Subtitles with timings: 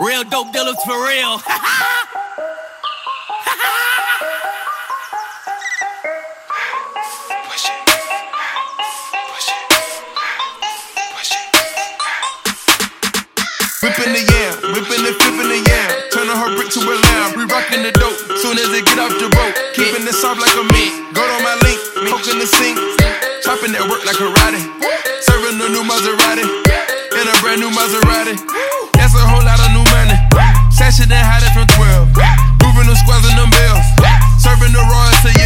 [0.00, 1.42] Real dope dealers for real.
[13.82, 15.90] Whipping the yam, whipping and flipping the yam.
[16.14, 17.34] Turning her brick to a lamb.
[17.34, 18.14] We rocking the dope.
[18.38, 19.54] Soon as it get off the boat.
[19.74, 20.94] Keeping it soft like a meat.
[21.10, 22.78] Gold on my link, poking the sink.
[23.42, 24.62] Chopping that work like karate.
[25.26, 26.46] Serving a new Maserati.
[27.18, 28.38] In a brand new Maserati.
[28.94, 29.57] That's a whole lot
[30.08, 30.20] money.
[30.72, 32.16] Sashing and hiding from 12.
[32.64, 33.84] Moving the squads and them bells.
[34.40, 35.37] Serving the Royals to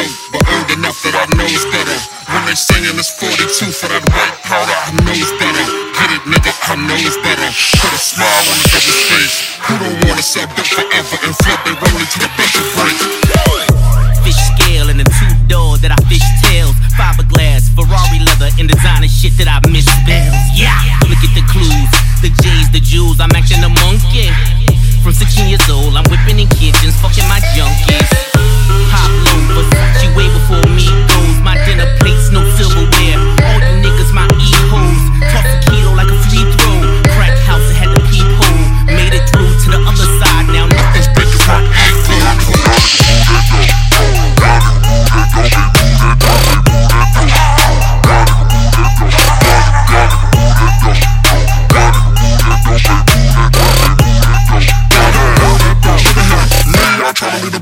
[0.00, 1.98] dope, but old enough that I knows better.
[2.32, 5.64] When they singing it's 42 for that white powder, I knows better.
[5.96, 7.48] Get it, nigga, I know knows better.
[7.80, 9.36] Put a smile on the other's face.
[9.66, 12.30] Who don't wanna sell dope forever and flip they roll into the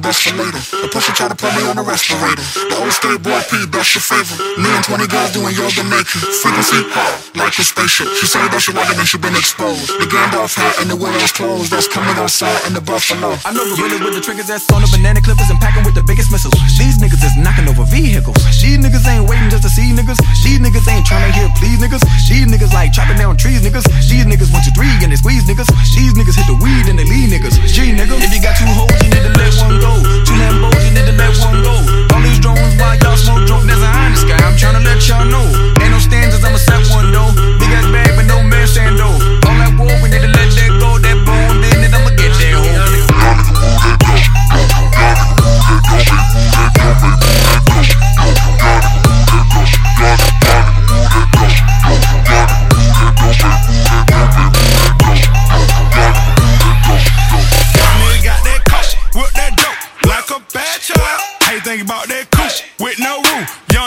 [0.08, 2.40] The pusher try to put me on the respirator.
[2.40, 4.40] The old Skateboard P, that's your favorite.
[4.56, 6.24] Me and 20 girls doing yoga naked.
[6.40, 8.08] Frequency high, like a spaceship.
[8.16, 9.92] She said that she it and she been exposed.
[10.00, 11.68] The Gandalf hat and the widow's clothes.
[11.68, 13.36] That's coming outside in the buffalo.
[13.44, 15.92] I know the gorilla with the triggers that's on the banana clippers and packing with
[15.92, 16.56] the biggest missiles.
[16.80, 18.40] These niggas is knocking over vehicles.
[18.56, 20.16] These niggas ain't waiting just to see niggas.
[20.40, 22.00] These niggas ain't trying to hear please niggas.
[22.24, 23.84] These niggas like chopping down trees niggas.
[24.08, 25.68] These niggas one two three and they squeeze niggas.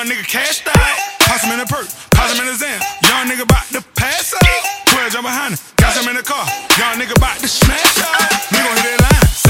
[0.01, 0.97] Young nigga cashed out.
[1.19, 2.81] Toss him in the perc, toss him in the Xan.
[3.07, 4.87] Young nigga bout to pass out.
[4.87, 6.43] 12 jump behind him, got him in the car.
[6.79, 8.31] Young nigga bout to smash out.
[8.49, 9.40] Nigga gon' hit that line.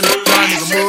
[0.00, 0.24] Dope.
[0.34, 0.83] Young nigga move